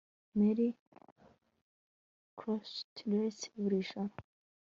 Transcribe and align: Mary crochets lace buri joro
Mary 0.37 0.67
crochets 2.37 2.99
lace 3.11 3.45
buri 3.59 3.79
joro 3.89 4.15